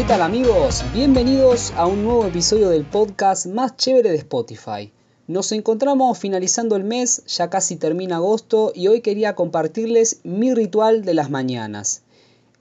[0.00, 0.82] ¿Qué tal amigos?
[0.94, 4.90] Bienvenidos a un nuevo episodio del podcast más chévere de Spotify.
[5.26, 11.04] Nos encontramos finalizando el mes, ya casi termina agosto y hoy quería compartirles mi ritual
[11.04, 12.00] de las mañanas.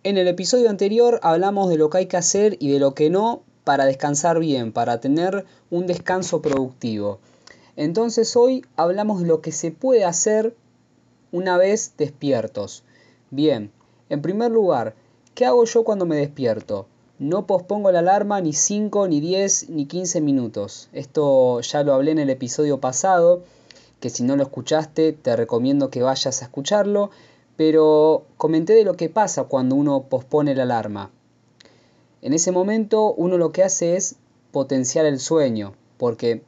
[0.03, 3.09] En el episodio anterior hablamos de lo que hay que hacer y de lo que
[3.09, 7.19] no para descansar bien, para tener un descanso productivo.
[7.77, 10.57] Entonces hoy hablamos de lo que se puede hacer
[11.31, 12.83] una vez despiertos.
[13.31, 13.71] Bien,
[14.09, 14.93] en primer lugar,
[15.35, 16.87] ¿qué hago yo cuando me despierto?
[17.19, 20.87] No pospongo la alarma ni 5, ni 10, ni 15 minutos.
[20.93, 23.43] Esto ya lo hablé en el episodio pasado,
[23.99, 27.11] que si no lo escuchaste te recomiendo que vayas a escucharlo,
[27.57, 31.11] pero comenté de lo que pasa cuando uno pospone la alarma.
[32.21, 34.15] En ese momento uno lo que hace es
[34.53, 36.41] potenciar el sueño, porque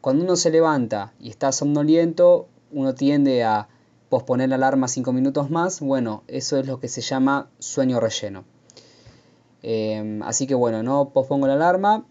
[0.00, 3.68] cuando uno se levanta y está somnoliento, uno tiende a
[4.08, 5.78] posponer la alarma 5 minutos más.
[5.78, 8.44] Bueno, eso es lo que se llama sueño relleno.
[9.62, 12.04] Em, así que bueno, no pospongo la alarma.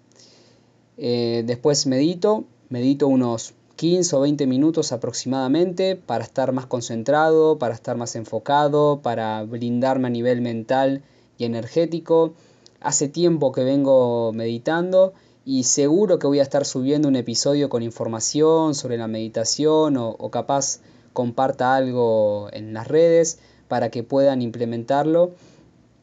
[0.98, 7.74] Eh, después medito, medito unos 15 o 20 minutos aproximadamente para estar más concentrado, para
[7.74, 11.02] estar más enfocado, para brindarme a nivel mental
[11.38, 12.34] y energético.
[12.82, 15.14] Hace tiempo que vengo meditando
[15.46, 20.30] y seguro que voy a estar subiendo un episodio con información sobre la meditación o,
[20.30, 20.82] capaz
[21.14, 25.32] comparta algo en las redes para que puedan implementarlo.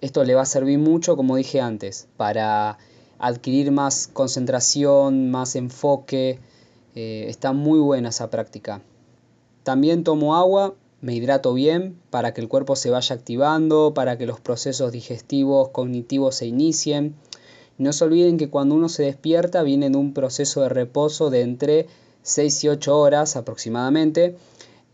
[0.01, 2.79] Esto le va a servir mucho, como dije antes, para
[3.19, 6.39] adquirir más concentración, más enfoque.
[6.95, 8.83] Eh, está muy buena esa práctica.
[9.63, 14.27] También tomo agua, me hidrato bien para que el cuerpo se vaya activando, para que
[14.27, 17.15] los procesos digestivos, cognitivos se inicien.
[17.79, 21.43] No se olviden que cuando uno se despierta viene en un proceso de reposo de
[21.43, 21.87] entre
[22.23, 24.37] 6 y 8 horas aproximadamente,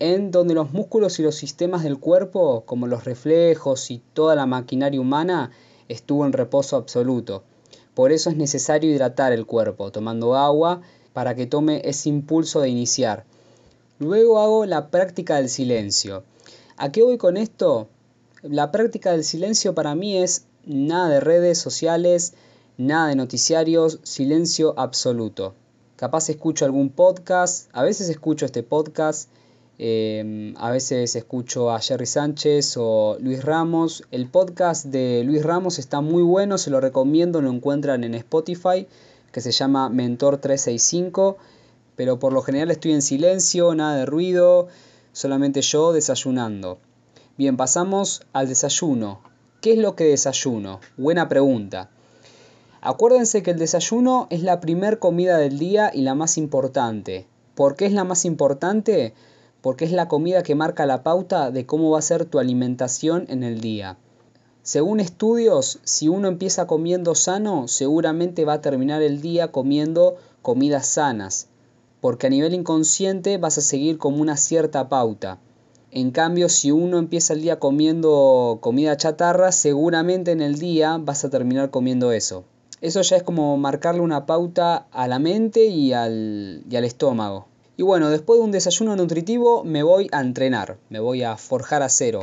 [0.02, 4.46] en donde los músculos y los sistemas del cuerpo, como los reflejos y toda la
[4.46, 5.52] maquinaria humana,
[5.88, 7.44] estuvo en reposo absoluto.
[7.94, 10.80] Por eso es necesario hidratar el cuerpo, tomando agua
[11.12, 13.24] para que tome ese impulso de iniciar.
[14.00, 16.24] Luego hago la práctica del silencio.
[16.76, 17.86] ¿A qué voy con esto?
[18.42, 22.34] La práctica del silencio para mí es nada de redes sociales,
[22.76, 25.54] nada de noticiarios, silencio absoluto.
[25.94, 29.28] Capaz escucho algún podcast, a veces escucho este podcast,
[29.78, 34.04] em, a veces escucho a Jerry Sánchez o Luis Ramos.
[34.10, 38.86] El podcast de Luis Ramos está muy bueno, se lo recomiendo, lo encuentran en Spotify,
[39.32, 41.36] que se llama Mentor 365
[41.96, 44.68] pero por lo general estoy en silencio, nada de ruido,
[45.12, 46.78] solamente yo desayunando.
[47.36, 49.20] Bien, pasamos al desayuno.
[49.60, 50.80] ¿Qué es lo que desayuno?
[50.96, 51.90] Buena pregunta.
[52.80, 57.26] Acuérdense que el desayuno es la primer comida del día y la más importante.
[57.54, 59.14] ¿Por qué es la más importante?
[59.62, 63.24] Porque es la comida que marca la pauta de cómo va a ser tu alimentación
[63.28, 63.96] en el día.
[64.62, 70.86] Según estudios, si uno empieza comiendo sano, seguramente va a terminar el día comiendo comidas
[70.86, 71.48] sanas
[72.02, 75.38] porque a nivel inconsciente vas a seguir como una cierta pauta.
[75.92, 81.24] En cambio, si uno empieza el día comiendo comida chatarra, seguramente en el día vas
[81.24, 82.42] a terminar comiendo eso.
[82.80, 87.46] Eso ya es como marcarle una pauta a la mente y al, y al estómago.
[87.82, 91.82] Y bueno, después de un desayuno nutritivo me voy a entrenar, me voy a forjar
[91.82, 92.22] a cero.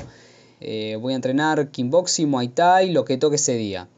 [0.62, 3.90] Eh, voy a entrenar kickboxing, muay thai, lo que toque ese día.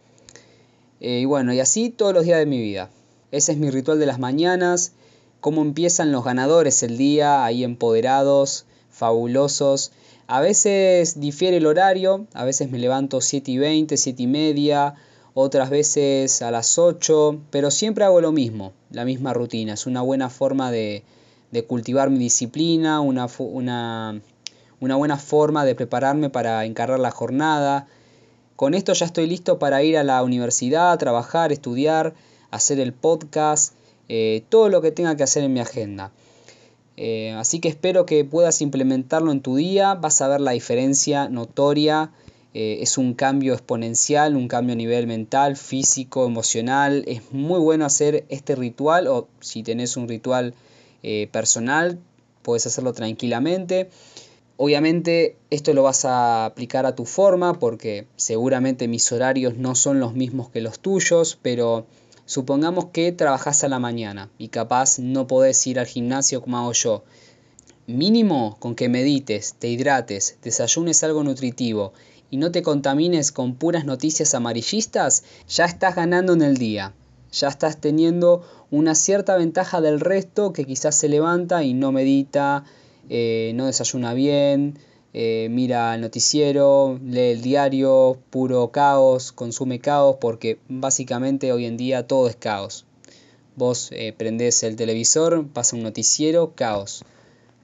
[1.01, 2.89] Eh, y bueno, y así todos los días de mi vida.
[3.29, 4.93] Ese es mi ritual de las mañanas
[5.39, 9.91] cómo empiezan los ganadores el día, ahí empoderados, fabulosos.
[10.25, 14.95] A veces difiere el horario, a veces me levanto 7 y 20, 7 y media,
[15.35, 19.75] otras veces a las 8, pero siempre hago lo mismo, la misma rutina.
[19.75, 21.03] Es una buena forma de,
[21.67, 24.21] cultivar mi disciplina, una, una,
[24.79, 27.87] una buena forma de prepararme para encargar la jornada.
[28.55, 32.13] Con esto ya estoy listo para ir a la universidad, trabajar, estudiar,
[32.51, 33.73] hacer el podcast
[34.13, 36.11] eh, todo lo que tenga que hacer en mi agenda.
[36.97, 41.29] Eh, así que espero que puedas implementarlo en tu día, vas a ver la diferencia
[41.29, 42.11] notoria,
[42.53, 47.85] eh, es un cambio exponencial, un cambio a nivel mental, físico, emocional, es muy bueno
[47.85, 50.53] hacer este ritual o si tenés un ritual
[51.31, 51.99] personal,
[52.41, 53.89] puedes hacerlo tranquilamente.
[54.57, 59.99] Obviamente esto lo vas a aplicar a tu forma porque seguramente mis horarios no son
[59.99, 61.85] los mismos que los tuyos, pero
[62.31, 66.71] Supongamos que trabajas a la mañana y capaz no podés ir al gimnasio como hago
[66.71, 67.03] yo.
[67.87, 71.91] Mínimo con que medites, te hidrates, desayunes algo nutritivo
[72.29, 76.93] y no te contamines con puras noticias amarillistas, ya estás ganando en el día.
[77.33, 82.63] Ya estás teniendo una cierta ventaja del resto que quizás se levanta y no medita,
[83.09, 84.79] eh, no desayuna bien,
[85.13, 91.75] eh, mira el noticiero, lee el diario, puro caos, consume caos, porque básicamente hoy en
[91.75, 92.85] día todo es caos.
[93.57, 97.03] Vos eh, prendés el televisor, pasa un noticiero, caos.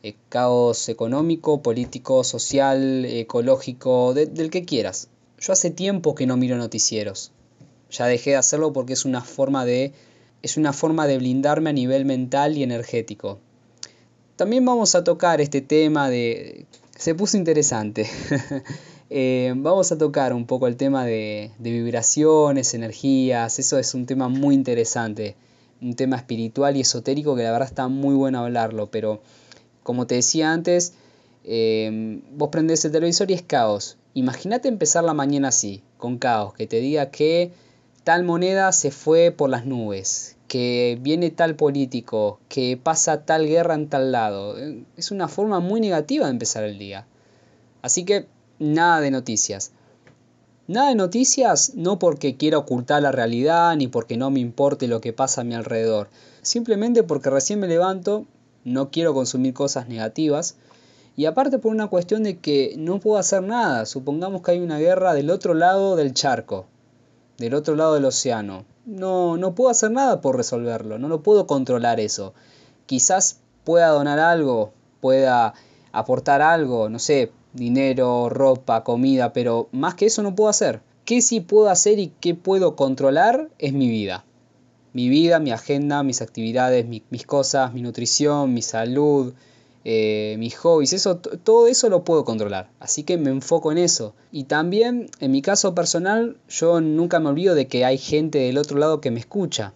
[0.04, 5.08] Eh, caos económico, político, social, ecológico, del que quieras.
[5.40, 7.32] Yo hace tiempo que no miro noticieros.
[7.90, 9.94] Ya dejé de hacerlo porque es una forma de
[10.42, 13.40] es una forma de blindarme a nivel mental y energético.
[14.36, 16.66] También vamos a tocar este tema de...
[16.96, 18.10] Se puso interesante.
[19.10, 23.58] Eh, vamos a tocar un poco el tema de, de vibraciones, energías.
[23.58, 25.38] Eso es un tema muy interesante.
[25.82, 28.92] Un tema espiritual y esotérico que la verdad está muy bueno hablarlo.
[28.92, 29.22] Pero
[29.84, 30.92] como te decía antes,
[31.46, 33.98] eh, vos prendés el televisor y es caos.
[34.14, 37.54] Imagínate empezar la mañana así, con caos, que te diga que
[38.08, 43.74] tal moneda se fue por las nubes, que viene tal político, que pasa tal guerra
[43.74, 44.56] en tal lado.
[44.96, 47.06] Es una forma muy negativa de empezar el día.
[47.82, 48.26] Así que
[48.60, 49.74] nada de noticias.
[50.68, 55.02] Nada de noticias no porque quiera ocultar la realidad ni porque no me importe lo
[55.02, 56.08] que pasa a mi alrededor.
[56.42, 58.26] Simplemente porque recién me levanto,
[58.64, 60.56] no quiero consumir cosas negativas.
[61.18, 63.86] Y aparte por una cuestión de que no puedo hacer nada.
[63.86, 66.68] Supongamos que hay una guerra del otro lado del charco,
[67.38, 71.46] del otro lado del océano no, no puedo hacer nada por resolverlo, no lo puedo
[71.46, 72.34] controlar eso.
[72.86, 75.54] Quizás pueda donar algo, pueda
[75.92, 80.82] aportar algo, no sé, dinero, ropa, comida, pero más que eso no puedo hacer.
[81.04, 83.50] ¿Qué sí puedo hacer y qué puedo controlar?
[83.60, 84.24] Es mi vida.
[84.94, 89.34] Mi vida, mi agenda, mis actividades, mis cosas, mi nutrición, mi salud,
[89.90, 92.70] eh, mis hobbies, eso, todo eso lo puedo controlar.
[92.82, 94.16] Así que me enfoco en eso.
[94.34, 98.58] Y también, en mi caso personal, yo nunca me olvido de que hay gente del
[98.58, 99.72] otro lado que me escucha.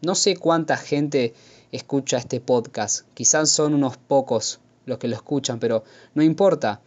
[0.00, 1.32] No sé cuánta gente
[1.70, 3.06] escucha este podcast.
[3.14, 6.80] Quizás son unos pocos los que lo escuchan, pero no importa.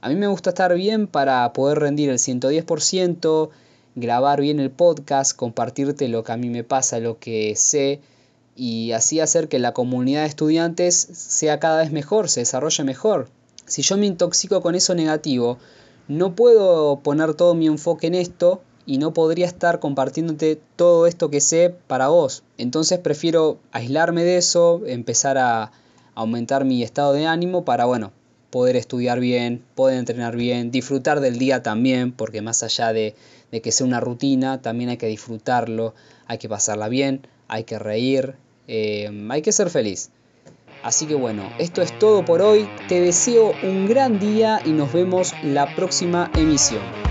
[0.00, 3.50] A mí me gusta estar bien para poder rendir el 110%,
[3.94, 8.00] grabar bien el podcast, compartirte lo que a mí me pasa, lo que sé
[8.58, 13.28] y así hacer que la comunidad de estudiantes sea cada vez mejor, se desarrolle mejor.
[13.66, 15.58] Si yo me intoxico con eso negativo,
[16.08, 21.30] no puedo poner todo mi enfoque en esto y no podría estar compartiéndote todo esto
[21.30, 22.42] que sé para vos.
[22.56, 25.70] Entonces prefiero aislarme de eso, empezar a
[26.16, 28.10] aumentar mi estado de ánimo para, bueno,
[28.50, 33.14] poder estudiar bien, poder entrenar bien, disfrutar del día también, porque más allá de,
[33.52, 35.94] de que sea una rutina, también hay que disfrutarlo,
[36.26, 38.34] hay que pasarla bien, hay que reír,
[38.68, 40.10] eh, hay que ser feliz.
[40.82, 42.68] Así que bueno, esto es todo por hoy.
[42.88, 47.07] Te deseo un gran día y nos vemos la próxima emisión.